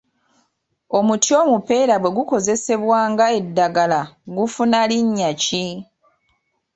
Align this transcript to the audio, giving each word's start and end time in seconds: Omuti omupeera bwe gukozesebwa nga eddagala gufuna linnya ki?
Omuti 0.97 1.29
omupeera 1.41 1.95
bwe 1.99 2.13
gukozesebwa 2.17 2.99
nga 3.11 3.25
eddagala 3.39 4.01
gufuna 4.35 4.79
linnya 4.89 5.31
ki? 5.43 5.65